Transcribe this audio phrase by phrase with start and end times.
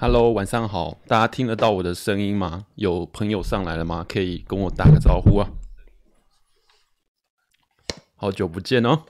[0.00, 2.66] Hello，晚上好，大家听得到我的声音吗？
[2.76, 4.06] 有朋友上来了吗？
[4.08, 5.50] 可以跟我打个招呼啊！
[8.14, 9.02] 好久不见哦。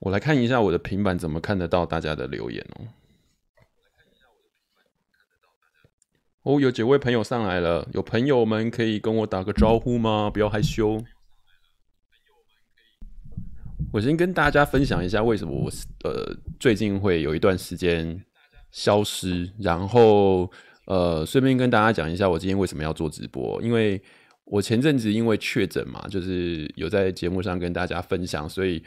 [0.00, 2.88] 我来看一下我的平板怎么看得到大家的留言哦。
[6.42, 10.28] 哦，有几位朋友上来了，有朋友们可以跟我打个招呼吗？
[10.28, 11.04] 不要害羞。
[13.92, 15.70] 我先跟大家分享一下为什么我
[16.04, 18.20] 呃最近会有一段时间
[18.70, 20.50] 消失，然后
[20.86, 24.00] 呃顺便跟大家讲一下我今天为什么要做直播，因为
[24.44, 28.82] 我前阵子因为确诊嘛，就是有在节目上跟大家分享，所以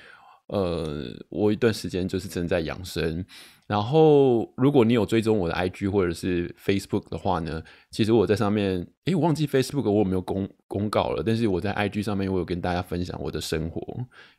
[0.49, 3.26] 呃我一段时间就是正在养生。
[3.67, 13.80] 然后，如果你有追踪我的 IG 或者是 Facebook 的话呢，其实我在上面，诶，我忘记 Facebook 我有没有公公告了，但是我在 IG 上面我有跟大家分享我的生活，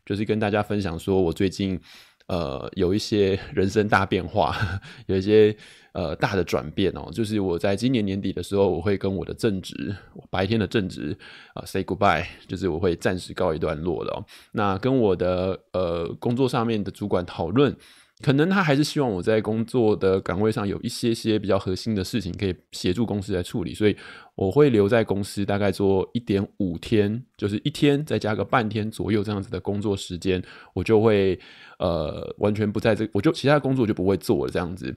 [0.05, 1.79] 就是跟大家分享说我最近
[2.31, 4.55] 呃有一些 人生大变化，
[5.07, 5.53] 有一些
[5.91, 9.75] 呃大的转变哦，就是我在今年年底的时候，我会跟我的正职，
[10.29, 11.17] 白天的正职
[11.53, 17.75] 啊、say goodbye，就是我会暂时告一段落了、那跟我的呃工作上面的主管讨论。
[18.21, 23.95] 可能他还是希望我在工作的岗位上有一些些比较核心的事情可以协助公司来处理，所以
[24.35, 30.41] 我会留在公司大概做一点五天，就是一天再加个半天左右这样子的工作时间，
[30.73, 31.39] 我就会
[31.79, 34.95] 呃完全不在这，我就其他工作就不会做了这样子。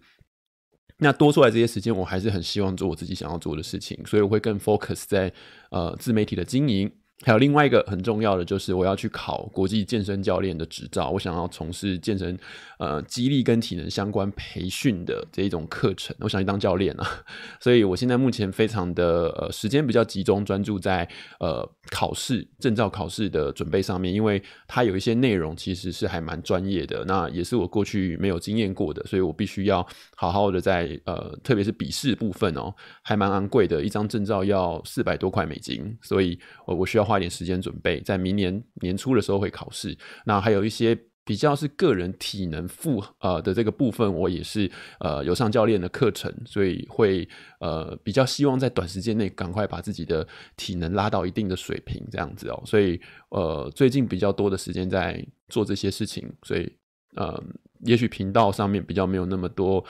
[0.99, 5.33] 那多出来这些时间，我还是很希望做我自己想要做的事情，所以我会更 focus 在
[5.71, 6.91] 呃自媒体的经营。
[7.23, 11.11] 还有另外一个很重要的，就是我要去考国际健身教练的执照。
[11.11, 12.37] 我想要从事健身、
[12.79, 16.15] 呃，激励跟体能相关培训的这一种课程。
[16.21, 17.07] 我想去当教练啊，
[17.61, 29.87] 所以我现在目前非常的呃时间比较集中，专注在呃考试证照考试的准备上面，因为它有一些内容其实是还蛮专业的，那也是我过去没有经验过的，所以我必须要
[30.17, 36.37] 好好的在呃，特别是笔试部分哦，还蛮昂贵的，一张证照要四百多块美金，所以
[36.67, 37.15] 我我需要花。
[37.15, 39.97] 花点时间准备，在明年年初的时候会考试。
[40.27, 47.29] 那还有一些比较是个人体能负呃的这个部分，我也是呃有上教练的课程，所以会
[47.61, 50.27] 呃比较希望在短时间内赶快把自己的
[50.57, 52.61] 体能拉到一定的水平，这样子哦。
[52.67, 56.69] 所以呃最近比较多的时间在做这些事情，所以
[57.15, 57.41] 呃
[57.85, 59.85] 也许频道上面比较没有那么多。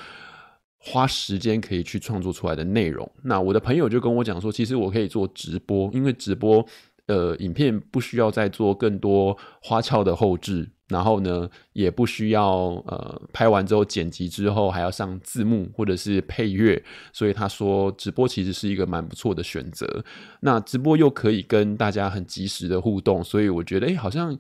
[0.87, 6.63] 花时间可以去创作出来的内容，那我的朋友就跟我讲说，其实我可以做直播，因为直播
[7.07, 12.51] 呃影片不需要再做更多花俏的后置，然后呢也不需要
[12.87, 16.83] 呃拍完之后剪辑之后还要上字幕或者是配乐，
[17.13, 20.05] 所以他说直播其实是一个蛮不错的选择。
[20.41, 24.37] 那直播又可以跟大家很及时的互动，所以我觉得诶好像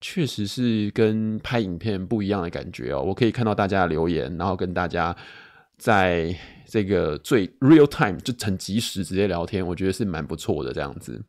[0.00, 3.02] 确实是跟拍影片不一样的感觉哦。
[3.02, 5.16] 我可以看到大家的留言，然后跟大家。
[5.82, 11.24] 在这个最 real time 就很及时直接聊天，我觉得是蛮不错的这样子。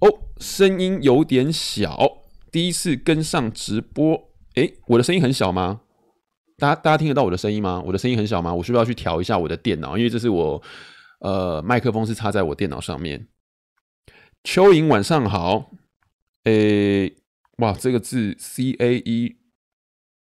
[0.00, 5.80] 哦，声音有点小，第一次跟上直播，诶，我的声音很小吗？
[6.56, 7.82] 大家大家听得到我的声音吗？
[7.86, 8.54] 我的声音很小吗？
[8.54, 9.96] 我是不是要去调一下我的电脑？
[9.96, 10.62] 因为这是我
[11.20, 13.26] 呃麦克风是插在我电脑上面。
[14.44, 15.70] 蚯蚓晚上好，
[16.44, 17.16] 诶，
[17.58, 19.36] 哇，这个字 C A E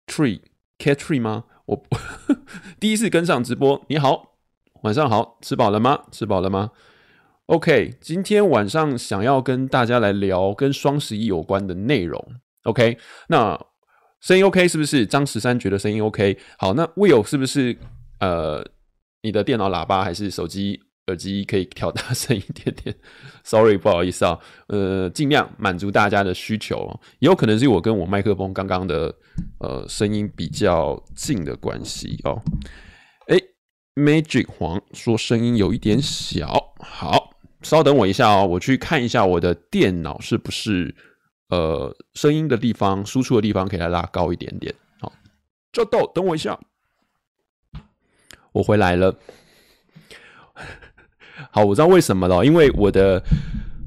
[0.08, 0.42] tree
[0.78, 1.46] cat tree 吗？
[1.66, 1.84] 我
[2.80, 4.38] 第一次跟上直播，你好，
[4.84, 6.06] 晚上好，吃饱了吗？
[6.12, 6.72] 吃饱了吗
[7.48, 12.24] ？OK，今天晚上想要跟大家来聊跟双十一有关的内容。
[12.64, 12.98] OK，
[13.30, 13.60] 那
[14.22, 15.06] 声音 OK 是不是？
[15.06, 16.38] 张十三觉得声音 OK。
[16.58, 17.78] 好，那 Will 是不是？
[18.20, 18.66] 呃，
[19.22, 20.82] 你的电脑喇叭还是手机？
[21.08, 22.96] 耳机可以调大声一点点，
[23.46, 24.40] Sorry，不好意思啊，
[24.70, 29.14] 呃，尽量满足大家的需求，也有可能是我跟我麦克风刚刚的
[29.60, 32.42] 呃声音比较近的关系哦。
[33.28, 33.38] 哎
[33.94, 37.35] ，Magic 黄说声音有一点小，好，
[37.66, 40.94] 稍等我一下哦，我去看一下我的电脑是不是
[41.50, 44.72] 呃声音的地方输出的地方可以来拉高一点点。
[45.02, 45.12] 好，
[45.74, 46.60] 赵豆，等我一下，
[48.52, 49.16] 我回来了。
[51.50, 53.24] 好，我知道为什么了，因为我的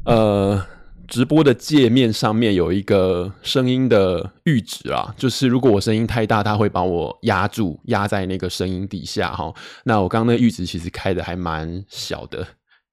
[0.04, 0.60] 呃
[1.06, 9.54] 直播的界面上面有一个声音的阈值啊，就是如果我声音太大，它会把我压住，压在那个声音底下哈。
[9.84, 12.44] 那我刚刚那个阈值其实开的还蛮小的，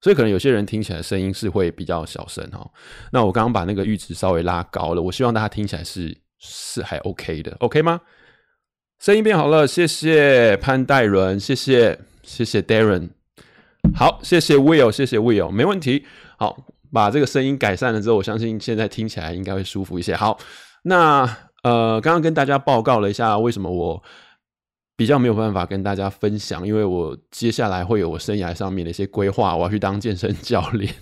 [0.05, 2.63] 所以可能有些人听起来声音是会比较小声哈。
[3.11, 7.99] 那我刚刚把那个阈值稍微拉高了，我希望大家听起来是是还 OK 的，OK 吗？
[8.99, 13.09] 声音变好了，谢谢潘戴伦，谢谢谢谢 Darren。
[13.95, 16.05] 好，谢谢 Will，谢谢 Will，没问题。
[16.37, 16.55] 好，
[16.93, 20.15] 把这个声音改善了之后，我相信现在听起来应该会舒服一些。
[20.15, 20.37] 好，
[20.83, 21.21] 那
[21.63, 24.03] 呃，刚刚跟大家报告了一下为什么我
[24.95, 30.93] 比较没有办法跟大家分享，因为我接下来会有我生涯上面的一些规划，我要去当健身教练，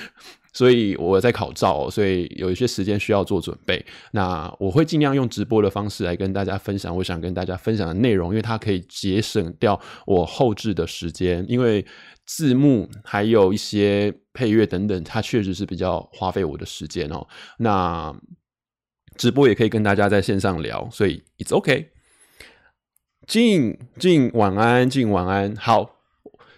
[0.52, 3.84] 所以我在考照，所以有一些时间需要做准备。
[4.12, 11.86] 那我会尽量用直播的方式来跟大家分享我想跟大家分享的内容，因为它可以节省掉我后置的时间，因为
[12.26, 17.26] 字幕还有一些配乐等等，它确实是比较花费我的时间哦。
[17.58, 18.14] 那
[19.16, 21.92] 直播也可以跟大家在线上聊，所以 it's OK。
[23.28, 25.54] 静静晚安，静晚安。
[25.56, 25.96] 好，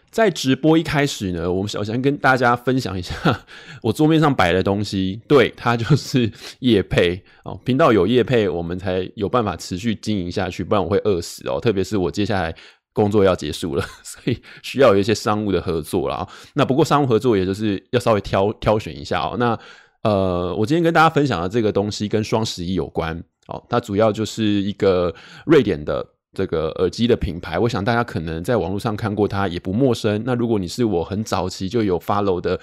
[0.08, 3.12] 在直播一开始呢，我们首先跟大家分享一下
[3.82, 5.20] 我桌面上摆的东西。
[5.26, 6.30] 对，它就是
[6.60, 7.60] 叶配哦。
[7.64, 11.58] 频道有叶配，我们才有办法持续经营下去，不然我会饿死哦。
[11.58, 12.54] 特别是我接下来
[12.92, 16.24] 工作要结束了， 所以需要有一些商务的合作啦。
[16.54, 19.34] 那不过商务合作也就是要稍微挑挑选一下哦。
[19.40, 19.58] 那
[20.04, 23.60] 呃，我今天跟大家分享的这个东西跟双十一有关哦。
[23.68, 25.12] 它主要就是一个
[25.44, 26.06] 瑞典的。
[26.32, 30.22] 这个耳机的品牌，我想大家可能在网络上看过它，也不陌生。
[30.24, 32.60] 那如果你是我很早期就有 follow 的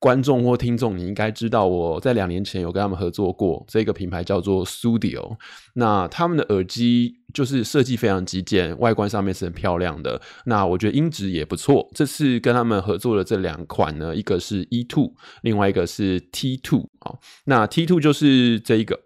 [0.00, 3.64] 观众或听众，你应该知道我在两年前有跟他们合作过。
[3.68, 5.36] 这个品牌叫做 Studio，
[5.74, 10.20] 那他们的耳机就是设计非常极简，外观上面是很漂亮的。
[10.44, 11.88] 那我觉得音质也不错。
[11.94, 17.14] 这次跟他们合作的这两款呢，一个是 E Two，另外一个是 T Two 啊。
[17.46, 18.98] 那 T Two 就是这一个，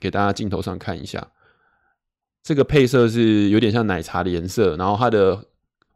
[0.00, 1.28] 给大家镜头上看一下。
[2.42, 5.46] 这个配色是有点像奶茶的颜色，然后它的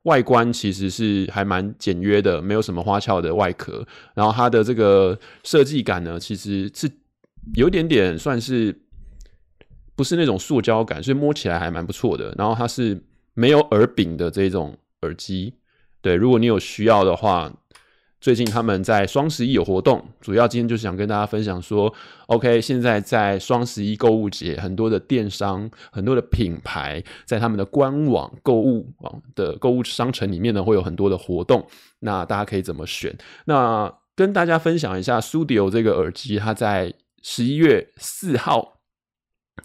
[0.03, 3.87] 外观其实是还蛮简约的，没有什么花俏的外壳。
[4.15, 6.91] 然后它的这个设计感呢，其实是
[7.55, 8.77] 有点点算是
[9.95, 12.35] 不是那种塑胶感，所以摸起来还蛮不错的。
[12.39, 13.03] 然后它是
[13.35, 15.55] 没有耳柄的这种耳机，
[16.01, 17.53] 对，如果你有需要的话。
[18.27, 21.95] 最近他们在双十一有活动，主要今天就是想跟大家分享说
[22.27, 31.65] ，OK，现在在双十一购物节，很多的电商、很多的品牌在他们的官网购物网的购物商城里面呢，会有很多的活动。
[32.01, 33.17] 那大家可以怎么选？
[33.45, 36.93] 那跟大家分享一下 Studio 这个耳机，它在
[37.23, 38.81] 十一月四号，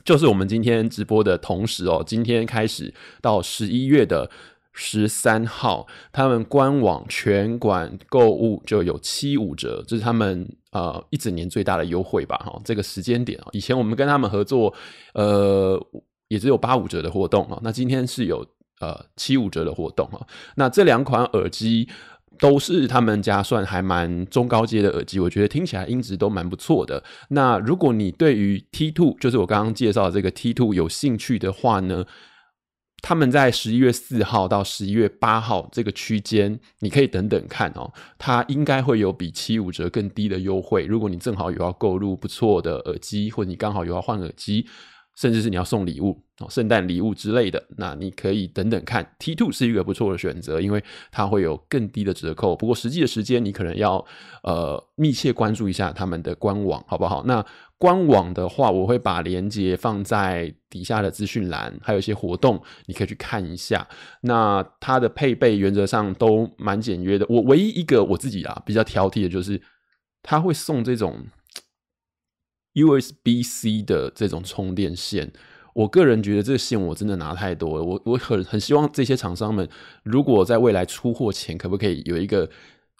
[0.05, 2.93] 就是我们今天直播的同时哦，今天开始
[3.23, 4.29] 到十一月的。
[4.73, 12.37] 十三号，他们官网全馆购物就有七五折，这是他们呃一整年最大的优惠吧？
[12.37, 14.73] 哈，这个时间点啊，以前我们跟他们合作，
[15.13, 15.77] 呃，
[16.29, 17.59] 也只有八五折的活动啊。
[17.61, 18.47] 那今天是有
[18.79, 20.25] 呃七五折的活动啊。
[20.55, 21.89] 那这两款耳机
[22.39, 27.03] 都是他们家算还蛮中高阶的耳机，我觉得听起来音质都蛮不错的。
[27.29, 32.05] 那如果你对于 T Two，就是我刚刚介绍的这个 T Two 有兴趣的话呢？
[33.01, 40.85] 他们在十一月四号到十一月八号这个区间，你可以等等看哦，它应该会有比七五折更低的优惠。
[40.85, 44.67] 如果你正好有要购入不错的耳机，或者你刚好有要换耳机，
[45.15, 49.15] 甚至是你要送礼物哦，圣诞礼物之类的，那你可以等等看。
[49.17, 52.55] T two 是一个不错的选择，因为它会有更低的折扣。
[52.55, 54.05] 不过实际的时间你可能要
[54.43, 57.23] 呃密切关注一下他们的官网，好不好？
[57.25, 57.43] 那。
[57.81, 63.87] 官网的话，我会把链接放在底下的资讯栏，还有一些活动，你可以去看一下。
[64.21, 67.25] 那它的配备原则上都蛮简约的。
[67.27, 69.59] 我唯一一个我自己啊比较挑剔的就是，
[70.21, 71.25] 它会送这种
[72.75, 75.33] USB-C 的这种充电线。
[75.73, 77.83] 我个人觉得这个线我真的拿太多了。
[77.83, 79.67] 我我很很希望这些厂商们，
[80.03, 82.47] 如果在未来出货前，可不可以有一个。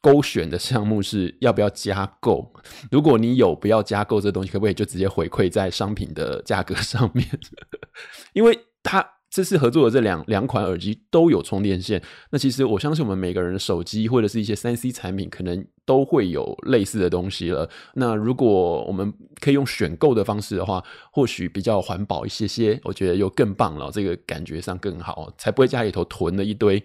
[0.02, 2.52] 勾选的项目是要不要加购？
[2.90, 7.28] 如果你有不要加购这东西，可不可以就直接回馈在商品的价格上面？
[8.34, 17.70] 因为它这次合作的这两两款耳机都有充电线，那其实我相信我们每个人的手机或者是一些三 C 产品，可能都会有类似的东西了。
[17.94, 26.84] 那如果我们可以用选购的方式的话，或许比较环保一些些，我觉得又更棒了，这个感觉上更好，才不会家里头囤了一堆。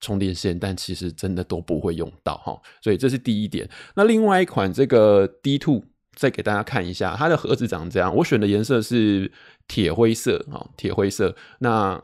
[0.00, 3.68] 充电线，但其实真的都不会用到哈，所以这是第一点。
[3.96, 8.14] 那另外一款这个 D Two 再给大家看一下，它的盒子长这样。
[8.16, 9.30] 我选的颜色是
[9.66, 11.34] 铁灰色啊，铁灰色。
[11.60, 12.02] 那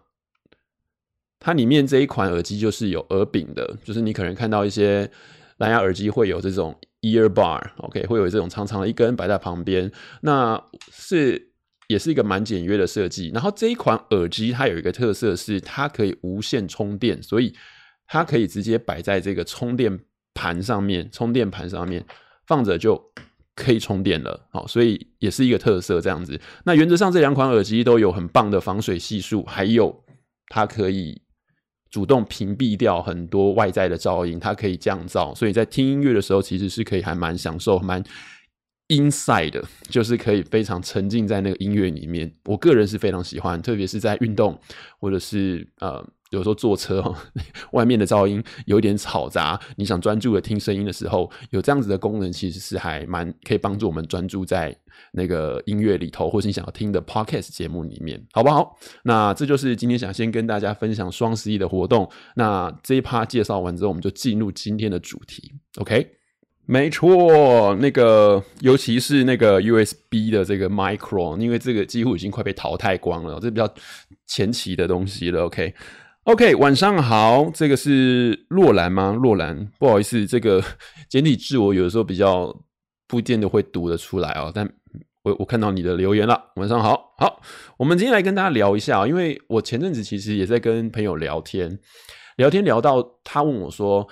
[1.40, 5.10] 它里面这一款耳机就是有耳柄的，就是你可能看到一些
[5.58, 9.92] 蓝牙耳机会有这种 ear bar，OK，会有这种长长的一根摆在旁边。
[10.22, 11.52] 那是
[11.88, 13.30] 也是一个蛮简约的设计。
[13.34, 17.54] 然后这一款耳机它有一个特色是它可以无线充电，所以
[18.06, 20.00] 它可以直接摆在这个充电
[20.34, 22.04] 盘上面，充电盘上面
[22.46, 23.02] 放着就
[23.54, 26.40] 可以充电了，好，所以也是一个特色这样子。
[26.64, 30.04] 那原则上这两款耳机都有很棒的防水系数，还有
[30.48, 31.22] 它可以
[31.90, 38.02] 主动屏蔽掉很多外在的噪音，它可以降噪，所以在听音乐的时候其实是可以还蛮享受、蛮
[38.88, 42.30] inside，的就是可以非常沉浸在那个音乐里面。
[42.44, 44.60] 我个人是非常喜欢，特别是在运动
[45.00, 46.04] 或者是呃。
[46.34, 47.02] 有时候坐车，
[47.72, 54.76] 外面的噪音有一点吵杂，你想专注的听声音的时候，有这样子的功能，其实是还蛮可以帮助我们专注在
[55.12, 58.76] 那个音乐里头，或是你想要听的 podcast 节目里面，好不好？
[59.04, 62.10] 那这就是今天想先跟大家分享双十一的活动。
[62.36, 65.52] 那这一趴介绍完之后，我们就进入今天的主题。
[65.78, 66.06] OK，
[66.66, 73.72] 没错，那个尤其是那个 USB 的这个 micro，因为这个几乎已经快被淘汰光了，这比较
[74.26, 75.44] 前期的东西了。
[75.44, 75.74] OK。
[76.24, 79.12] OK，晚上好，这个是洛兰吗？
[79.12, 80.64] 洛兰，不好意思，这个
[81.06, 82.64] 简体字我有的时候比较
[83.06, 84.50] 不见得会读得出来哦。
[84.54, 84.66] 但
[85.22, 87.42] 我我看到你的留言了，晚上好，好，
[87.76, 91.78] 我们今天来跟大家聊一下，因为我前阵子其实也在跟朋友聊天，
[92.36, 94.08] 聊天聊到他问我说：“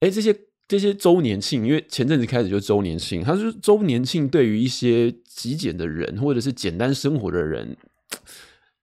[0.00, 0.36] 哎，这些
[0.66, 7.76] 这些周年庆，因为前阵子开始就周年庆，他说周年庆对于一些极简的人或者是简单生活的人。”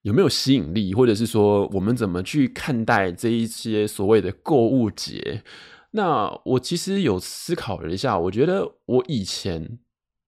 [0.04, 5.42] 有没有吸引力，或者是说我们怎么去看待这一些所谓的购物节？
[5.92, 9.78] 那我其实有思考了一下，我觉得我以前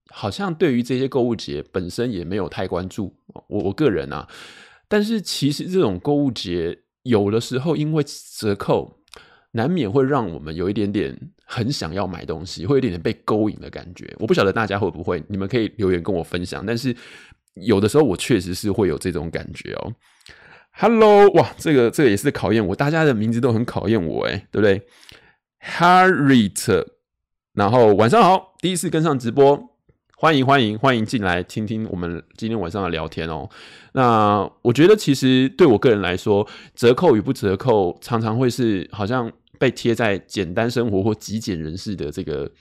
[0.09, 3.15] 好像对于这些购物节本身也没有太关注，
[3.47, 4.27] 我我个人啊。
[4.87, 8.03] 但是其实这种购物节有的时候因为
[8.39, 9.01] 折扣，
[9.51, 11.15] 难免会让我们有一点点
[11.45, 14.11] 很想要买东西，会有一点点被勾引的感觉。
[14.17, 16.65] 我不晓得大家会不会，你们可以留言跟我分享。
[16.65, 16.95] 但是。
[17.61, 19.93] 有的时候我确实是会有这种感觉哦。
[20.71, 24.87] Hello，哇，这个这个也是考验我，大家的名字都很考验我，哎，对不对
[25.59, 26.85] ？Harriet，
[27.53, 29.59] 然后晚上好，第一次跟上直播，
[30.17, 33.49] 欢迎欢迎欢迎进来听听我们今天晚上的聊天哦。
[33.93, 42.51] 那我觉得其实对我个人来说，折扣与不折扣常常会是好像被贴在简单生活或极简人士的这个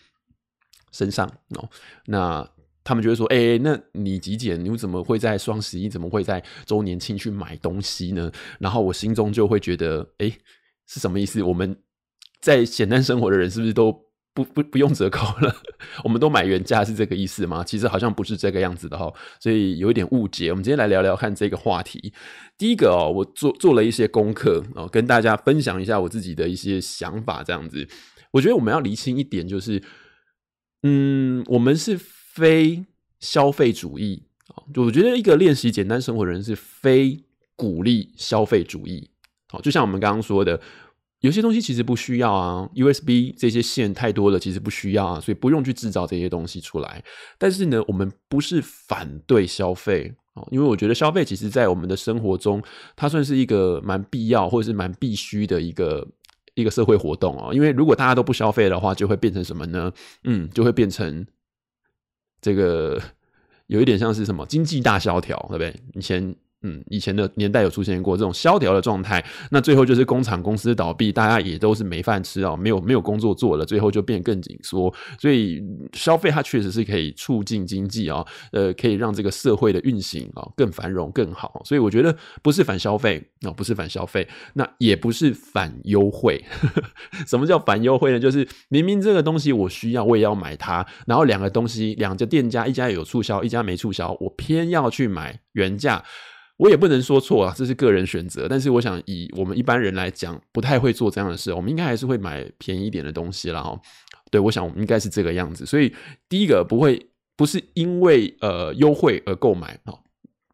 [0.91, 1.69] 身上哦。
[2.07, 2.49] 那
[2.87, 10.31] 他们就会说：“哎、那你极简，你怎么会在双十一，怎么会在周年庆去买东西呢？”然后我心中就会觉得：“哎、
[10.87, 11.43] 是什么意思？
[11.43, 11.77] 我们
[12.41, 13.93] 在简单生活的人是不是都
[14.33, 15.53] 不不不用折扣了？
[16.05, 17.65] 我们都买原价是这个意思吗？
[17.65, 20.51] 其实好像不是这个样子的哈，所以有一点误解。
[20.51, 22.13] 我们今天来聊聊看这个话题。
[22.57, 27.43] 第一个哦，我做做了一些功课哦，跟大家分享一下我自己的一些想法。
[27.43, 27.89] 这样子，
[28.31, 29.83] 我觉得我们要厘清一点，就是，
[30.85, 31.99] 嗯，我们是。
[32.37, 32.85] 非
[33.19, 37.25] 消费主义啊，就我觉得一个练习简单生活的人是非
[37.57, 39.09] 鼓励消费主义。
[39.49, 40.61] 好，就像我们刚刚说的，
[41.21, 47.03] 有些东西其实不需要啊，USB 这些线太多了，其实不需要啊，所以不用去制造这些东西出来。
[47.39, 52.63] 但是呢，我们不是反对消费啊，因为我觉得消费其实在我们的生活中，
[52.95, 56.07] 它算是一个蛮必要或者是蛮必须的一个
[56.55, 57.55] 一个社会活动哦。
[57.55, 59.91] 因为如果大家都不消费的话，就会变成什么呢？
[60.25, 61.27] 嗯，就会变成。
[62.41, 63.01] 这个
[63.67, 65.75] 有一点像是什么经济大萧条，对不对？
[65.95, 66.35] 以前。
[66.67, 74.93] 嗯，以前的年代有出现过这种萧条的状态，那最后就是工厂公司倒闭，大家也都是没饭吃啊，没有没有工作做了，最后就变更紧缩。
[75.17, 81.63] 所以消费它确实是可以促进经济啊，呃，可以让这个社会的运行啊更繁荣更好。
[81.65, 86.45] 所以我觉得不是反消费啊，不是反消费，那也不是反优惠。
[87.29, 88.19] 什么叫反优惠呢？
[88.19, 96.03] 就是明明这个东西我需要，我也要买它，然后两个东西两家店家，一家有促销，一家没促销，我偏要去买原价。
[96.59, 98.47] 我也不能说错啊，这是个人选择。
[98.49, 101.53] 但是我想，以我们一般人来讲，不太会做这样的事。
[101.53, 103.63] 我们应该还是会买便宜一点的东西啦。
[103.63, 103.79] 哈。
[104.31, 105.67] 对，我想我们应该是这个样子。
[105.67, 105.95] 所以
[106.29, 109.93] 第一个不会不是因为呃优惠而购买啊，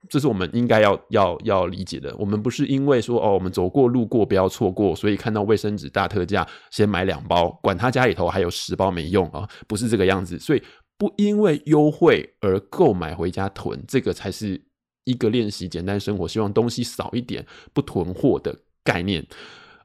[0.08, 2.12] 这是我们应该要要要理解的。
[2.18, 10.36] 我们不是因为说哦，我们走过路过不要错过，所以看到卫生纸大特价先买两包，管他家里头还有十包没用啊，不是这个样子。
[10.38, 10.62] 所以
[10.98, 14.60] 不因为优惠而购买回家囤，这个才是。
[15.04, 19.26] 一个练习简单生活，希望东西少一点，不囤货的概念，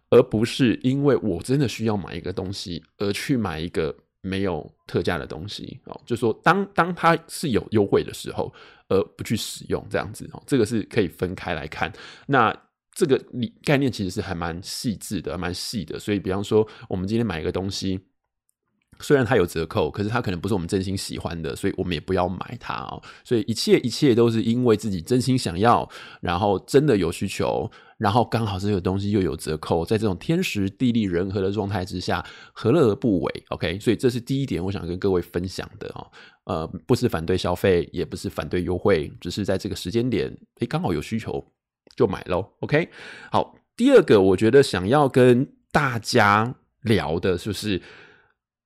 [0.10, 6.00] 而不是因为我真的需要买一个东西而去买一个没有特价的东西哦。
[6.06, 8.54] 就说当当它是有优惠的时候，
[8.90, 11.92] 而不去使用这样子哦，这个是可以分开来看。
[12.28, 12.56] 那
[12.94, 16.00] 这个理概念其实是还蛮细致的，蛮细的。
[16.00, 18.00] 所以，比方说，我们今天买一个东西。
[19.00, 23.02] 虽然它有折扣，可是它可能不是我们真心喜欢的，所以我们也不要买它哦。
[23.24, 25.88] 所以一切一切都是因为自己真心想要，
[26.22, 36.08] 然后真的有需求，然后刚好这个东西又有折扣，在这种天时地利人和的状态之下，何乐而不为？OK，所以这是第一点，我想跟各位分享的哦。
[36.46, 41.46] 呃，不是反对消费，也不是反对优惠，只是在这个时间点，诶，刚好有需求
[41.96, 42.46] 就买喽。
[42.62, 42.90] OK，
[43.32, 47.82] 好，第二个我觉得想要跟大家聊的就是。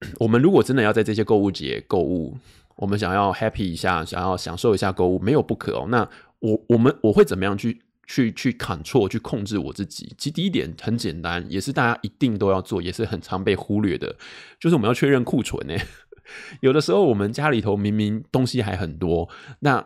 [0.19, 2.37] 我们如果真的要在这些购物节购物，
[2.75, 5.87] 我们想要 happy 一下，想要享受一下购物，没有不可哦。
[5.89, 6.07] 那
[6.39, 10.13] 我我们我会怎么样去去去 control 去控制我自己？
[10.17, 14.15] 其实第一点很简单，也是大家一定都要做，也是很常被忽略的，
[14.59, 15.85] 就是我们要确认库存诶。
[16.61, 19.29] 有的时候我们家里头明明东西还很多，
[19.59, 19.85] 那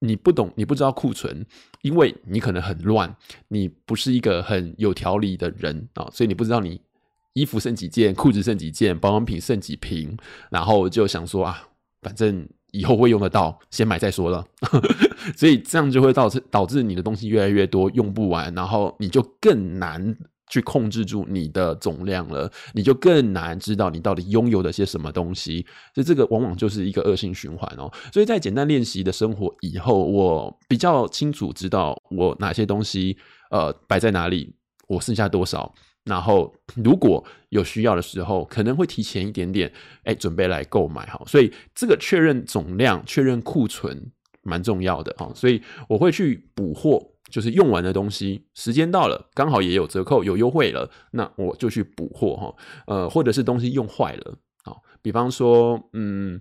[0.00, 1.44] 你不懂，你不知道库存，
[1.82, 3.16] 因为你可能很乱，
[3.48, 6.80] 你不是一个很有条理的人啊，所以你不知道你
[7.36, 10.16] 衣服剩几件，裤子剩几件，保养品剩几瓶，
[10.50, 11.68] 然后就想说啊，
[12.00, 14.42] 反正以后会用得到，先买再说了。
[15.36, 20.16] 所以这样就会导致导致你的东西越来越多，用不完，然后你就更难。
[20.48, 27.92] 去控制住你的总量了，你就更难知道你到底拥有的些什么东西，所以这个往往就是一个恶性循环哦。
[28.12, 33.16] 所以在简单练习的生活以后，我比较清楚知道我哪些东西
[33.50, 34.54] 呃摆在哪里，
[34.86, 35.74] 我剩下多少，
[36.06, 39.70] 然后如果有需要的时候，可能会提前一点点，
[40.04, 41.22] 哎，准备来购买哈。
[41.26, 44.10] 所以这个确认总量、确认库存
[44.42, 45.30] 蛮重要的哈。
[45.34, 47.12] 所以我会去补货。
[47.28, 52.54] 就是用完的东西，时间到了，刚好也有折扣、有优惠了，那我就去补货哈。
[52.86, 56.40] 呃，或者是东西用坏了，啊，比方说，嗯，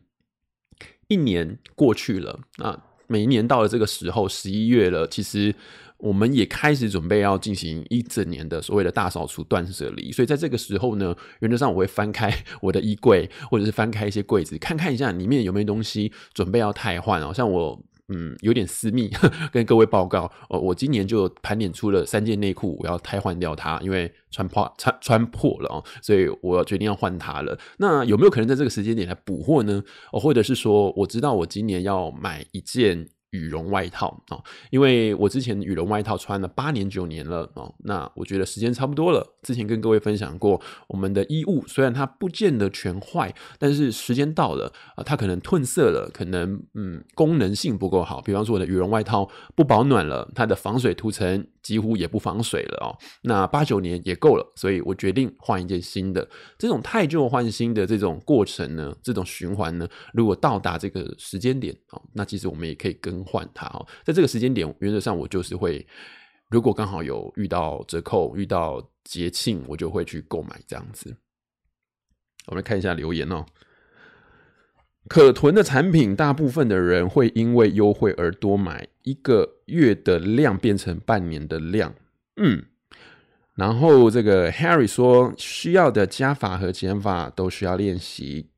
[1.08, 5.56] 一年过去了，那每一年到了这个时候，十一月了，其实
[5.98, 10.12] 我们也开始准备要进行一整年的所谓的大扫除、断舍离。
[10.12, 17.82] 所以在这个时候呢，原则上我会翻开我的衣柜，或者是翻开一些柜子，看看一下里面有没有东西准备要汰换哦，像我。
[18.08, 19.10] 嗯，有点私密，
[19.52, 27.58] 跟各位报告哦，我今年就盘点出了三件内裤，我要汰换掉它，因为穿破穿穿破了哦，所以我决定要换它了。
[27.80, 29.84] 那有没有可能在这个时间点来补货呢？
[30.12, 33.10] 哦，或者是说，我知道我今年要买一件。
[33.36, 39.36] 羽绒外套啊，因为我之前羽绒外套穿了八年九年了啊，那我觉得时间差不多了。
[39.44, 48.22] 之前跟各位分享过，我们的衣物虽然它不见得全坏，但是时间到了啊，它可能褪色了，可能嗯功能性不够好。
[48.22, 52.96] 比方说我的羽绒外套不保暖了，它的防水涂层几乎也不防水了哦。
[53.24, 56.27] 那八九年也够了，所以我决定换一件新的。
[56.57, 63.25] 这种汰旧换新的这种过程呢，这种循环呢，如果到达这个时间点啊，那其实我们也可以跟。
[63.25, 65.85] 换它哦，在这个时间点，原则上我就是会，
[66.50, 71.18] 如果刚好有遇到折扣、遇到节庆，我就会去购买这样子。
[72.48, 73.46] 我们看一下留言哦。
[75.07, 81.94] 可囤的产品，大部分的人会因为优惠而多买，一个月的量变成半年的量。
[82.38, 82.66] 嗯，
[83.53, 88.50] 然后这个 Harry 说，需要的加法和减法都需要练习。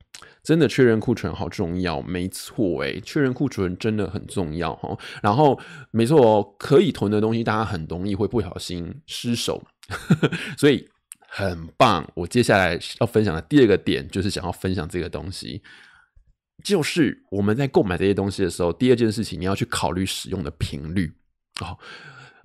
[0.47, 4.97] 真的确认库存好重要，没错，诶，确认库存真的很重要哈。
[5.21, 5.59] 然后，
[5.91, 9.61] 没错，可以囤的东西，大家很容易会不小心失手，
[10.57, 10.87] 所以
[11.27, 12.09] 很棒。
[12.15, 15.61] 我接下来要分享的第二个点，就是想要分享这个东西，
[16.63, 21.11] 就是我们在购买这些东西的时候，第二件事情你要去考虑使用的频率
[21.59, 21.77] 哦。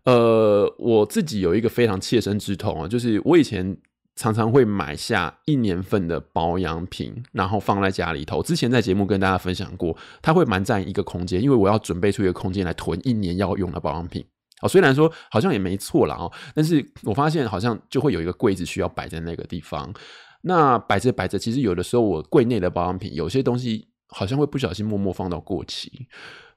[0.06, 3.76] 呃，我自己有一个非常切身之痛啊，就是我以前。
[4.14, 8.42] 常常会买下一年份的保养品，然后放在家里头。
[8.42, 14.25] 之前在节目跟大家分享过，它会蛮占一个空间，因为我要准备出一个空间来囤一年要用的保养品。
[14.61, 19.92] 哦，虽然说好像也没错啦，哦，但是我发现好像就会有一个柜子需要摆在那个地方。
[20.42, 26.09] 那摆着摆着，其实有的时候我柜内的保养品有些东西好像会不小心默默放到过期。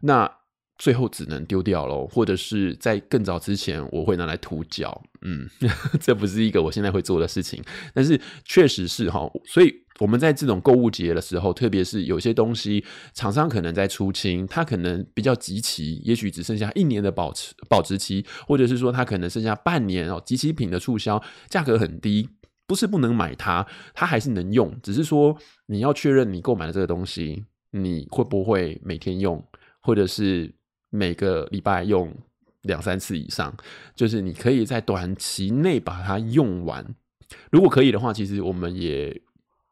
[0.01, 0.29] 那
[0.77, 5.01] 最后只能丢掉了，或者是在更早之前，我会拿来涂脚。
[5.21, 5.49] 嗯，
[5.99, 9.29] 这不是一个我现在会做的事情，但是确实是哈。
[9.45, 12.83] 所以我们在这种购物节的时候，特别是有些东西
[13.13, 20.21] 厂商可能在出清，它可能比较集齐，也许只剩下一年的保持保质期，或者是说它可能剩下半年哦。
[20.25, 22.27] 即期品的促销价格很低，
[22.67, 29.41] 不是不能买它，它还是能用，只是说你要确认你购买的这个东西，你会不会每天用，
[29.79, 30.53] 或者是。
[30.95, 32.11] 每个礼拜用
[32.61, 33.55] 两三次以上，
[33.93, 36.83] 就是你可以在短期内把它用完。
[37.51, 39.21] 如果可以的话，其实我们也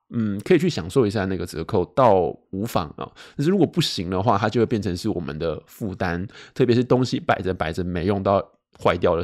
[0.10, 3.10] 嗯可以去享受一下那个折扣，倒无妨啊。
[3.38, 6.28] 但是如果不行的话，它就会变成是我们的负担。
[6.54, 8.44] 特别是东西摆着摆着没用到
[8.84, 9.24] 坏掉了，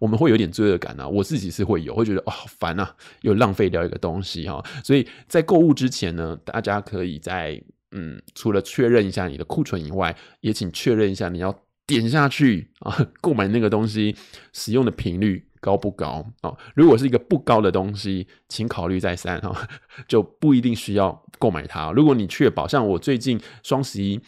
[0.00, 1.08] 我们会有点罪恶感啊。
[1.08, 4.62] 我自己是会有，会觉得哦好烦啊，又浪费掉一个东西哈。
[4.82, 7.62] 所以在购物之前呢，大家可以在。
[7.94, 14.16] 嗯，除了确认一下你的库存以外，也请确认一下你要点下去啊购买那个东西
[14.52, 16.52] 使用的频率高不高啊？
[16.74, 19.68] 如果是一个不高的东西，请考虑再三啊，
[20.08, 21.92] 就不一定需要购买它。
[21.92, 24.20] 如果你确保，像我最近双十一，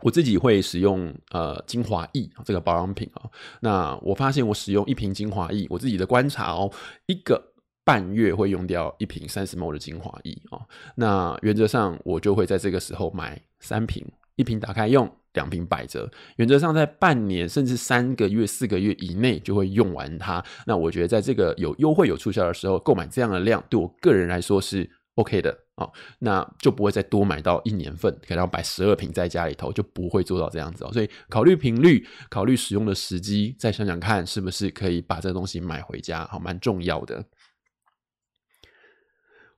[0.00, 6.72] 我自己会使用呃精华液这个保养品啊，那我发现我使用一瓶精华液，我自己的观察哦，
[7.06, 7.51] 一个。
[7.84, 10.60] 半月会用掉一瓶三十 ml 的精华液哦，
[10.94, 20.44] 那原则上我就会在这个时候买三瓶，一瓶打开用，两瓶摆着，原则上在半年甚至三个月、四个月以内就会用完它。
[20.66, 25.88] 那我觉得在这个有优惠、有促销的时候，购买这样的量，对我个人来说是 OK 的啊。
[26.20, 30.92] 那就不会再多买到一年份，可能要摆十二瓶在家里头，就不会做到这样子哦。
[30.92, 37.24] 所以考虑频率，考虑使用的时机，再想想看是不是可以把这东西买回家，好，蛮重要的。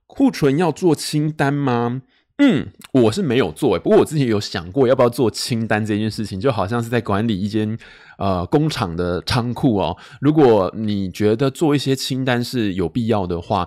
[0.07, 2.01] 库存要做清单吗？
[2.37, 7.77] 嗯，我是没有做，不过我之前有想过要不要做清单这件事情，就好像是在管理一间
[8.17, 9.95] 呃工厂的仓库哦。
[10.19, 13.65] 如果你觉得做一些清单是有必要的话，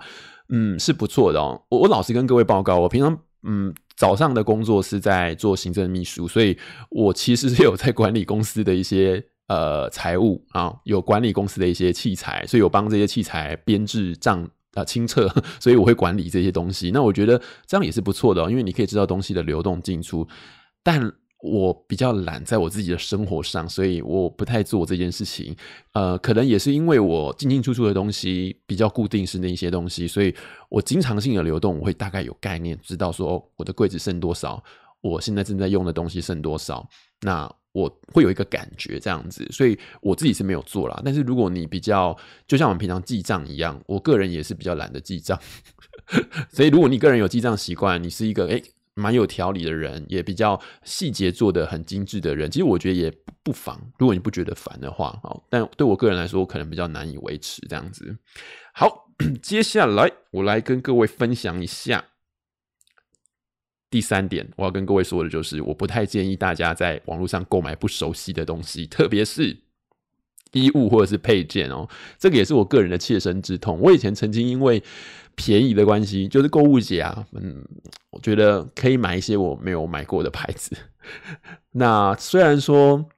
[0.50, 1.62] 嗯，是不错的哦。
[1.70, 6.58] 我我老实跟各位报告，我平常嗯早上的工作是在做行政秘书，所以
[6.90, 14.46] 我其实是有在管理公司的一些呃财务啊，有管理公司的一些器材，所以有帮这些器材编制账。
[14.78, 15.28] 啊，清澈，
[15.60, 16.90] 所以我会管理这些东西。
[16.92, 20.26] 那我觉得这样也是不错的，因为你可以知道东西的流动进出。
[20.82, 25.54] 但我比较懒，在我自己的生活上，所以我不太做这件事情。
[25.92, 30.34] 呃，可能也是因为我进进出出的东西比较固定，是那些东西，所以
[30.68, 34.62] 我经常性的流动，我会大概有概念，知道说我的柜子剩多少，
[35.00, 36.88] 我现在正在用的东西剩多少。
[37.20, 41.00] 那我会有一个感觉这样子，所以我自己是没有做啦。
[41.04, 45.38] 但是如果你比较，就像我们平常记账一样，我个人也是比较懒得记账。
[46.50, 48.62] 所以如果你个人有记账习惯，你是一个诶
[48.94, 53.78] 蛮有条理的人，也比较细节做得很精致的人，其实我觉得也不妨。
[53.98, 58.16] 如果你不觉得烦的话，好，但对我个人来说，我可能比较难以维持这样子。
[58.72, 59.08] 好，
[59.40, 62.04] 接下来我来跟各位分享一下。
[63.90, 69.56] 第三点，我要跟各位说的就是，我不太建议大家在网络上购买不熟悉的东西， 特别是
[70.52, 71.88] 衣物或者是配件哦。
[72.18, 73.80] 这个也是我个人的切身之痛。
[73.80, 74.82] 我以前曾经因为
[75.34, 77.64] 便宜的关系，就是购物节啊，嗯，
[78.10, 80.76] 我觉得可以买一些我没有买过的牌子。
[81.72, 83.08] 那虽然说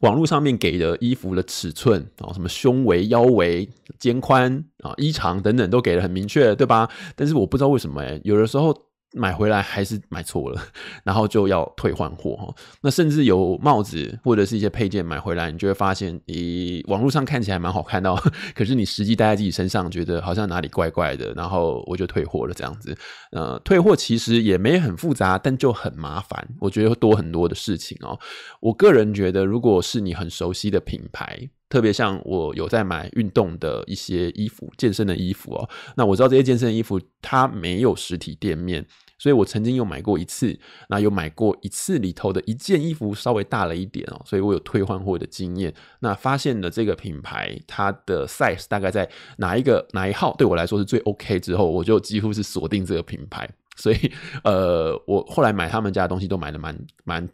[0.00, 3.66] 网络上面给的衣服的尺寸啊，什么胸围、腰围、
[3.98, 6.90] 肩宽啊、衣长等等都给的很明确，对吧？
[7.16, 8.89] 但是我不知道为什么欸，有的时候。
[9.12, 10.62] 买回来还是买错了，
[11.04, 12.54] 然后就要退换货哈。
[12.80, 18.14] 那甚至有帽子或者是一些配件买回来，你就会发现，咦，网络上看起来蛮好看到，
[18.54, 22.96] 可是你实际戴在自己身上，觉得好像哪里怪怪的，然后我就退货了这样子。
[23.32, 28.18] 呃，退货其实也没很复杂，但就很麻烦，我觉得多很多的事情哦。
[28.60, 31.50] 我个人觉得，如果是你很熟悉的品牌。
[31.70, 38.84] 特别像我有在买运动的一些衣服、健身的衣服哦，那我知道这些健身的衣服它没有实体店面，
[39.18, 45.72] 所以我曾经有买过一次，那有买过一次里头的一件衣服稍微大了一点哦，所以我有退换货的经验。
[46.00, 53.48] 那发现了这个品牌它的 size 大概在哪一个哪一号对我来说是最 OK 之后，我就几乎是锁定这个品牌。
[53.76, 57.28] 所以呃，我后来买他们家的东西都买的蛮蛮。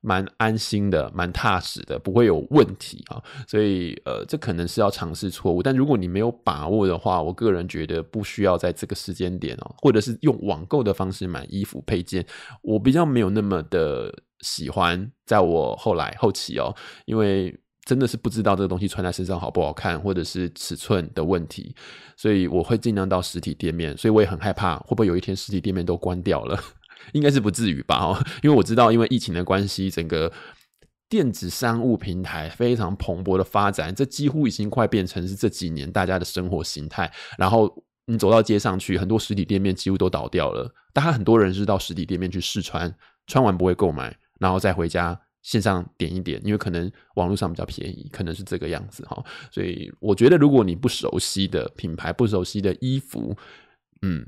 [0.00, 3.22] 蛮安心的，蛮踏实的，不会有问题啊。
[3.46, 5.62] 所以，呃，这可能是要尝试错误。
[5.62, 12.24] 但如果你没有把握的话，我个人觉得不需要在这个时间点哦，或者是用网购的方式买衣服配件，
[12.62, 15.10] 我比较没有那么的喜欢。
[15.26, 21.74] 在我后来后期哦，因为真的是不知道这个东西穿在身上好不好看，或者是尺寸的问题，
[22.16, 23.96] 所以我会尽量到实体店面。
[23.96, 26.58] 所以我也很害怕，会不会有一天实体店面都关掉了。
[27.12, 30.32] 应该是不至于吧，哦，因为我知道，因为疫情的关系，整个
[31.08, 37.10] 电子商务平台非常蓬勃的发展，这几乎已经快变成是这几年大家的生活形态。
[37.36, 42.94] 然后你走到街上去，很多实体店面几乎都倒掉了，大家很多人是到实体店面去试穿，
[43.26, 49.20] 穿完不会购买，然后再回家线上点一点，因为可能网络上比较便宜，可能是这个样子哈。
[49.50, 53.36] 所以我觉得，如果你不熟悉的品牌，不熟悉的衣服，
[54.02, 54.24] 嗯。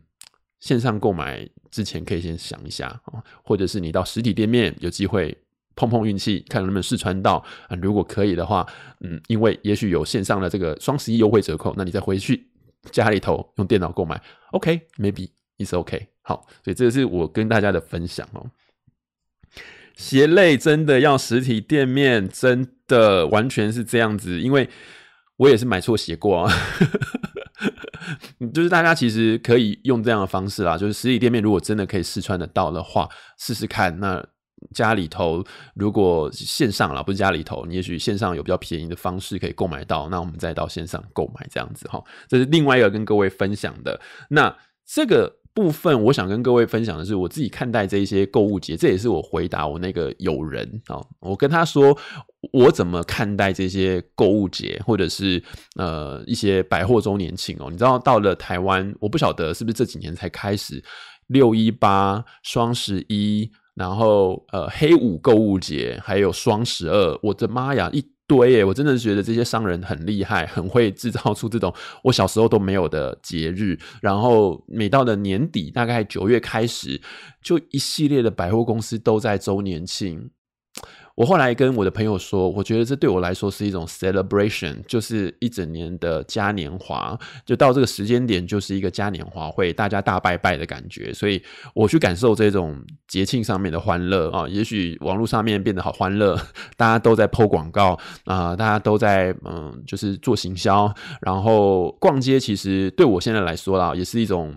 [0.62, 5.37] 线上购买之前可以先想一下啊，或者是你到实体店面有机会
[5.75, 7.77] 碰碰运气，看能不能试穿到啊。
[7.83, 8.64] 如果可以的话，
[9.01, 12.46] 嗯，因为也许有线上的这个双十一优惠折扣，那你再回去
[12.92, 14.22] 家里头用电脑购买
[14.53, 16.07] ，OK，maybe it's OK。
[16.22, 18.46] 好，所以这个是我跟大家的分享哦。
[19.96, 24.68] 鞋类真的要实体店面，真的完全是这样子，因为
[25.38, 26.55] 我也是买错鞋过啊。
[28.52, 33.98] 就是大家其实可以用这样的方式啦，就是实体店面如果真的可以试穿得到的话，试试看。
[34.00, 34.24] 那
[34.74, 42.02] 家里头如果线上啦，不是家里头，你也许线上有比较便宜的方式可以购买到，那我们再到线上购买这样子哈。
[42.28, 44.00] 这是另外一个跟各位分享的。
[44.30, 45.41] 那这个。
[45.54, 51.96] 部分我想跟各位分享的是，我自己看待这一些购物节，这也是我回答我那个友人啊，我跟他说
[52.52, 55.42] 我怎么看待这些购物节，或者是
[55.76, 57.68] 呃一些百货周年庆哦。
[57.70, 60.82] 你知道到了台湾，我不晓得是不是这几年才开始
[61.26, 68.64] 六一八、双十一然后呃黑五购物节，还有双十二，我的妈呀，一堆耶！
[68.64, 71.72] 我真的觉得这些商人很厉害，很会制造出这种
[72.04, 73.78] 我小时候都没有的节日。
[74.00, 77.00] 然后每到了年底，大概九月开始，
[77.42, 80.30] 就一系列的百货公司都在周年庆。
[81.14, 91.42] 我后来跟我的朋友说，我觉得这对我来说是一种 celebration，就是一整年的嘉年华，就到这个时间点就是一个嘉年华会，大家大拜拜的感觉，所以
[91.75, 94.48] 我去感受这种节庆上面的欢乐啊。
[94.48, 96.35] 也许网络上面变得好欢乐，
[96.77, 104.55] 大家都在 po 广告啊、大家都在嗯，就是做行销，然后逛街，其实对我现在来说啦，也是一种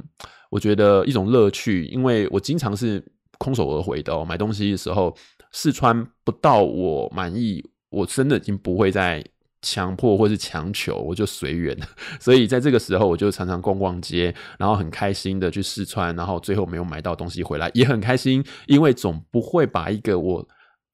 [0.50, 3.04] 我觉得一种乐趣，因为我经常是
[3.38, 5.13] 空手而回的哦，买东西的时候。
[5.58, 9.24] 试穿不到我满意，我真的已经不会再
[9.62, 11.74] 强迫或是强求，我就随缘。
[12.20, 20.46] 所以在这个时候，我就常常逛逛街，然后很开心的去试穿，然后最后没有买到东西回来，也很开心，因为总不会把一个我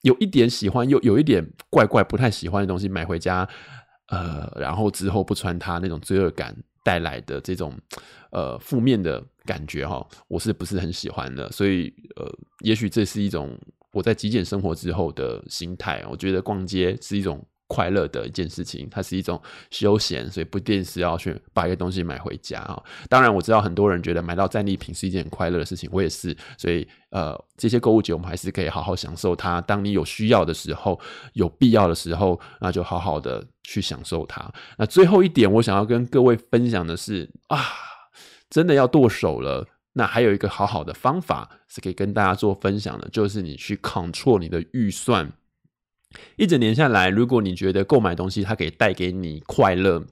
[0.04, 3.50] 有一点喜欢又有一点怪怪不太喜欢的东西买回家，
[4.10, 7.76] 呃，然后之后不穿它那种罪恶感带来的这种
[8.30, 11.52] 呃负面的感觉哈，我是不是很喜欢的？
[11.52, 13.58] 所以呃，也许这是一种。
[13.92, 22.82] 我在极简生活之后的心态，我觉得逛街是一种快乐的一件事情，它是一种休闲，所以不一定是要去把一个东西买回家啊。
[23.08, 26.36] 当然，我知道很多人觉得买到战利品是一件很快乐的事情，我也是。
[26.58, 29.62] 所以，呃，这些购物节我们还是可以好好享受它。
[29.62, 31.00] 当你有需要的时候，
[31.32, 34.52] 有必要的时候，那就好好的去享受它。
[34.78, 37.58] 那最后一点，我想要跟各位分享的是啊，
[38.50, 39.66] 真的要剁手了。
[39.94, 45.32] 那还有一个好好的方法是可以跟大家做分享的，就是你去 control 你的预算。
[46.36, 50.06] 一整年下来，如果你觉得购买东西它可以带给你快乐，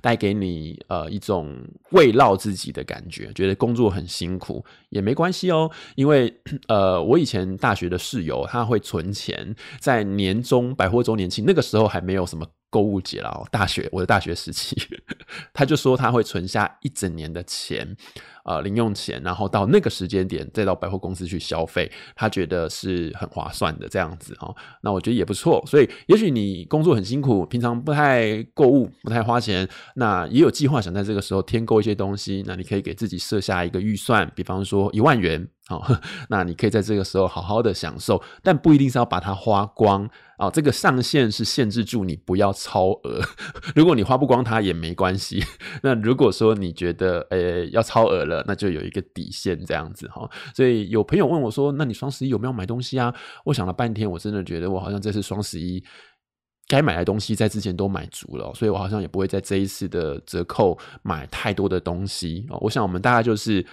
[0.00, 1.56] 带给你呃一种
[1.92, 6.34] 慰劳自己的感觉，觉得工作很辛苦也没关系哦，因为
[6.68, 12.46] 呃我以前大学的室友他会存钱，在年终百货周年庆那个时候还没有什么。
[12.70, 14.76] 购物节了，大学我的大学时期，
[15.54, 17.96] 他就说他会存下一整年的钱，
[18.44, 24.52] 呃，零用钱，然后到那个时间点再到百货公司去消费，他觉得是很划算的这样子哦。
[24.82, 29.63] 那我觉得也不错，所以也许你工作很辛苦，平常不太购物，不太花钱，
[29.96, 35.48] 那也有计划想在这个时候添购一些东西，那你可以给自己设下一个预算，比方说一万元。
[35.66, 35.82] 好，
[36.28, 40.50] 那你可以在这个时候好好的享受，但不一定是要把它花光啊。
[40.50, 43.22] 这个上限是限制住你不要超额，
[43.74, 45.42] 如果你花不光它也没关系。
[45.82, 50.28] 那如果说你觉得呃要超额了，那就有一个底线这样子哈。
[50.54, 53.14] 所以有朋友问我说：“那你双十一有没有买东西啊？”
[53.46, 55.82] 我想了半天，我真的觉得我好像这次双十一
[56.68, 62.46] 该买的东西在之前都买足了，所以我好像也不会在这一次的折扣买太多的东西。
[62.60, 63.64] 我想我们大概就是。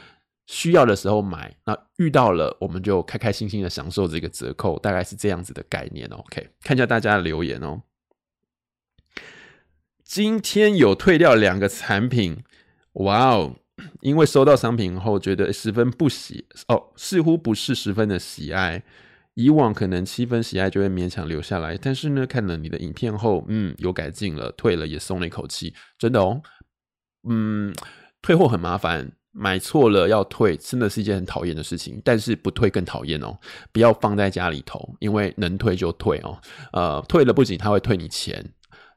[0.48, 6.06] 需要的时候买，那遇到了我们就开开心心的享受这个折扣，大概是这样子的概念。
[6.10, 7.84] OK，看一下大家的留言哦。
[10.04, 12.44] 今天有退掉两个产品，
[12.94, 13.56] 哇哦！
[14.02, 18.84] 因为收到商品后觉得十分不喜哦，似乎不是十分的喜爱。
[19.34, 26.42] 以往可能七分喜爱就会勉强留下来，但是呢，看了你的影片后，嗯，有改进了，退了也松了一口气，真的哦。
[27.30, 27.74] 嗯，
[28.22, 29.12] 退货很麻烦。
[29.34, 32.02] 买错了要退，真的是一件很讨厌的事情。
[32.04, 33.40] 但是不退更讨厌哦，
[33.72, 36.38] 不要放在家里头，因为能退就退哦。
[36.74, 38.46] 呃，退了不仅他会退你钱，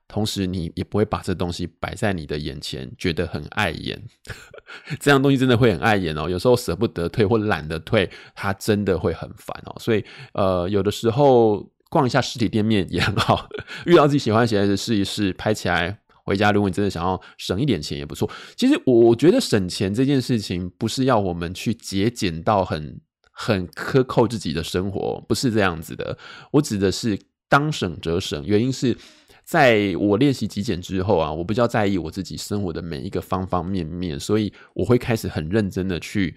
[0.06, 4.00] 同时你也不会把这东西摆在你的眼前，觉得很碍眼。
[5.00, 6.28] 这样东西真的会很碍眼哦。
[6.28, 9.76] 有时候舍不得退或懒得退，它真的会很烦哦。
[9.78, 13.48] 所以呃，有的时候逛一下实体店面也很好，
[13.86, 16.00] 遇到自己喜欢的鞋子试一试，拍起来。
[16.26, 18.30] 回家，如果你真的想要省一点钱，也不错。
[18.56, 22.98] 其实我觉得省钱这件事情，不是要我们去节俭到很
[23.30, 26.16] 很克扣自己的生活，不是这样子的。
[26.52, 28.96] 我指的是当省则省，原因是
[29.44, 36.34] 在我练习极简之后啊，我比较在意我自己生活的每一个方方面面，所以我会开始很认真的去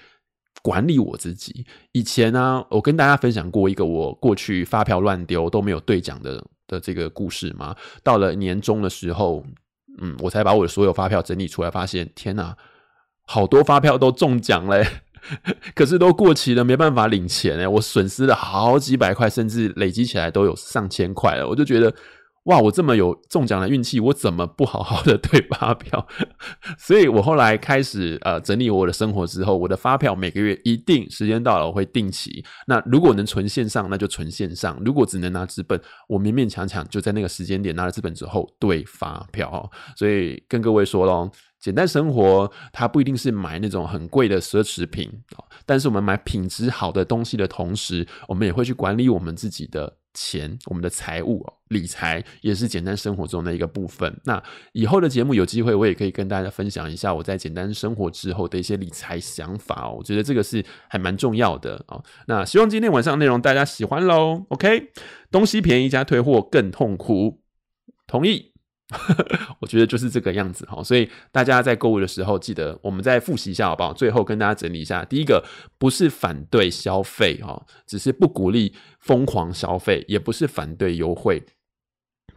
[0.62, 1.66] 管理我自己。
[1.94, 7.76] 以前呢、我跟大家分享过一个我过去发票乱丢都没有兑奖的的这个故事嘛。
[8.04, 9.44] 到了年终的时候。
[10.00, 12.56] 嗯，我才把我的所有发票整理出来，发现天哪，
[13.26, 14.86] 好多发票都中奖嘞，
[15.74, 21.92] 可是都过期了，没办法领钱哎，我损失了好几百块，甚至累积起来都有上千块了，我就觉得。
[22.48, 26.08] 哇，我这么有中奖的运气，我怎么不好好的 对发票？
[26.80, 32.44] 所以我后来开始呃整理我的生活之后，我的发票每个月一定时间到了我会定期。
[32.68, 39.70] 那如果能存线上，那就存线上；如果只能拿资本，我勉勉强强就在那个时间点拿了资本之后对发票。
[39.98, 41.30] 所以跟各位说咯，
[41.60, 45.12] 简单生活它不一定是买那种很贵的奢侈品，
[45.66, 54.20] 但是我们买品质好的东西的同时，我们也会去管理我们自己的钱，我们的财务哦，理财也是简单生活中的一个部分。
[54.26, 54.42] 那
[54.74, 59.94] 以后的节目有机会，我也可以跟大家分享一下我在简单生活之后的一些理财想法哦。
[59.96, 62.04] 我觉得这个是还蛮重要的哦。
[62.26, 64.48] 那希望今天晚上内容大家喜欢喽。
[64.50, 64.92] OK，
[65.30, 67.42] 东西便宜加退货更痛苦，
[68.08, 68.57] 同意。
[69.60, 73.92] 我觉得就是这个样子哈，所以大家在购物的时候，记得我们再复习一下好不好？
[73.92, 75.44] 最后跟大家整理一下，第一个
[75.78, 81.44] 不是反对消费哈，只是不鼓励疯狂消费，也不是反对优惠。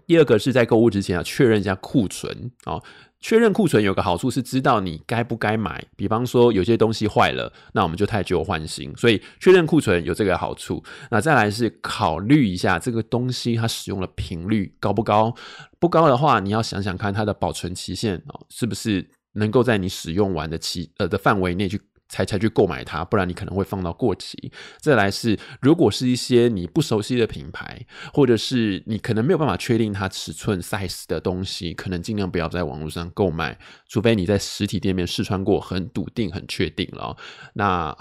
[0.06, 2.82] 第二个是在购物之前要确认一下库存啊。
[3.20, 10.82] 确认库存有个好处是知道你该不该买，比方说有些东西坏了，那我们就太旧换新，所以确认库存有这个好处。
[11.10, 15.34] 那再来是考虑一下这个东西它使用的频率高不高，
[15.78, 21.80] 不高的话，你要想想看它的保存期限哦，是不是能够在你使用完的期呃的范围内去。
[22.10, 24.52] 才才去购买它，不然你可能会放到过期。
[24.78, 37.16] 再来是，如果是一些你不熟悉的品牌，或者是你可能没有办法确定它尺寸 size 的东西，可能尽量不要在网络上购买，除非你在实体店面试穿过，很笃定、很确定了。
[37.54, 37.96] 那。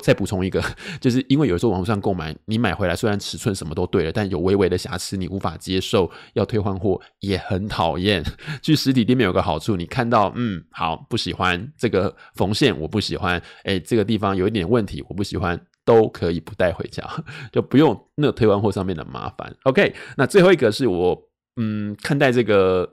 [0.00, 0.62] 再补充一个，
[1.00, 8.22] 就是因为有时候网络上购买，你买回来虽然尺寸什么都对了，但有微微的瑕疵，你无法接受，要退换货也很讨厌。
[8.62, 17.04] 去实体店面有个好处，你看到嗯好不喜欢这个缝线，我不喜欢，哎这个地方有一点问题，我不喜欢，都可以不带回家，
[17.52, 19.54] 就不用那退换货上面的麻烦。
[19.64, 21.20] OK，那最后一个是我
[21.56, 22.88] 嗯看待这个。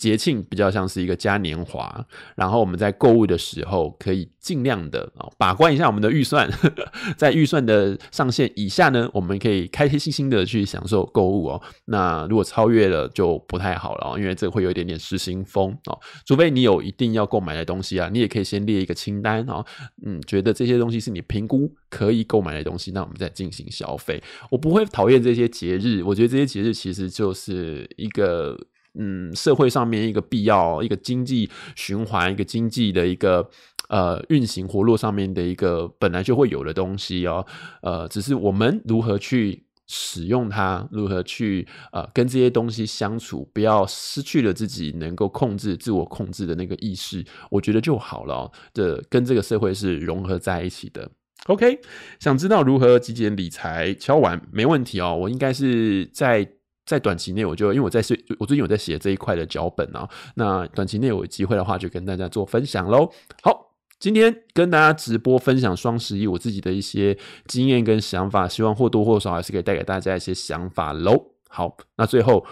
[0.00, 6.50] 节庆比较像是一个嘉年华，然后我们在购物的时候可以尽量的啊把关一下我们的预算，
[7.18, 11.62] 在预算的上限以下呢，我们可以开开心心的去享受购物哦。
[11.84, 16.00] 那如果超越了就不太好了，因为这会有一点点失心疯哦。
[16.24, 19.62] 除非你有一定要购买的东西啊，你也可以先列一个清单哦。
[20.06, 24.22] 嗯，觉得这些东西是你评估可以购买的东西，那我们再进行消费。
[24.50, 28.58] 我不会讨厌这些节日，我觉得这些节日其实就是一个。
[28.98, 33.48] 嗯，社会上面一个必要，一个经济循环，一个经济的一个
[33.88, 37.46] 呃运行活络上面的一个本来就会有的东西哦，
[37.82, 48.52] 呃，只是我们如何去使用它，如何去呃跟这些东西相处，不要失去了自己能够控制自我控制的那个意识，我觉得就好了哦。
[48.74, 51.08] 这跟这个社会是融合在一起的。
[51.46, 51.78] OK，
[52.18, 56.48] 想知道如何极简理财，敲完没问题哦，我应该是在。
[56.90, 60.08] 在短期内，我就因为我在写，我最近有在写这一块的脚本啊。
[60.34, 63.08] 那短期内有机会的话，就跟大家做分享喽。
[63.42, 71.26] 好，今天跟大家直播分享双十一我自己的一些经验跟想法，希望或多或少还是可以带给大家一些想法喽。
[71.48, 72.44] 好，那最后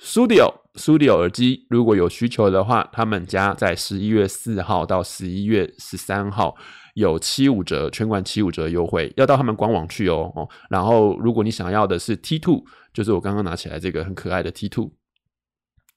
[0.00, 6.56] ，Studio Studio 耳机如果有需求的话，他们家在十一月四号到十一月十三号
[6.94, 10.32] 有七五折，全馆七五折优惠，要到他们官网去哦。
[10.34, 12.64] 哦，然后如果你想要的是 T Two。
[12.92, 14.90] 就是我刚刚拿起来这个很可爱的 T2，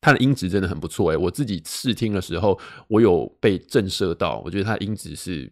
[0.01, 5.51] 它的音质真的很不错诶，我自己试听的时候，我有被震慑到，我觉得它的音质是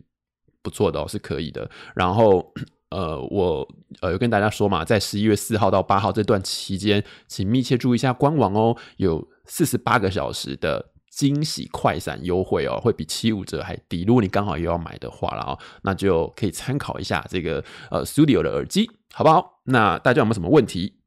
[0.62, 1.70] 不错的哦，是可以的。
[1.96, 2.54] 然后
[2.90, 3.68] 呃，我
[4.02, 14.04] 呃有跟大家说嘛，在十一月四号到八号这段期间，请密切注意一下官网哦，有四十八个小时的惊喜快闪优惠哦，会比七五折还低。
[14.04, 19.62] 如果你刚好又要买的话了哦，那就可以参考一下这个呃 Studio 的耳机，好不好？
[19.64, 21.01] 那大家有没有什么问题？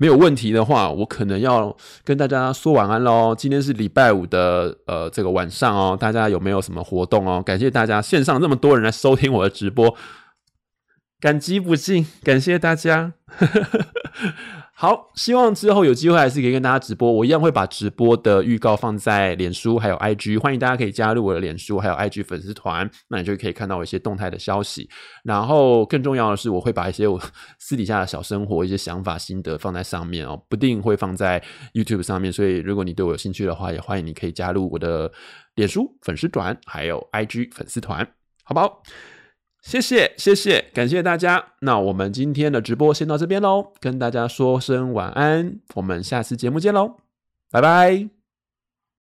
[0.00, 3.34] 没有问题的话，我可能要跟大家说晚安喽。
[3.36, 7.42] 今天是礼拜五的呃这个晚上哦，大家有没有什么活动哦？
[7.44, 9.94] 感谢大家线上那么多人来收听我的直播，
[11.20, 13.12] 感激不尽，感谢大家。
[14.80, 17.12] 好，希望之后有机会还是可以跟大家直播。
[17.12, 24.88] 我一样会把直播的预告放在脸书还有 IG，欢迎大家可以加入我的脸书还有 IG 粉丝团，那你就可以看到我一些动态的消息。
[25.22, 27.20] 然后更重要的是，我会把一些我
[27.58, 32.32] 私底下的小生活、一些想法、心得放在上面哦，不定会放在 YouTube 上面。
[32.32, 35.12] 所以如果你对我有兴趣的话，也欢迎你可以加入我的
[35.56, 38.02] 脸书粉丝团还有 IG 粉丝团，
[38.44, 38.82] 好不好？
[39.62, 41.52] 谢谢，谢谢，感谢大家。
[41.60, 46.96] 那我们今天的直播先到这边喽，跟大家说声晚安，我们下次节目见喽，
[47.50, 48.19] 拜拜。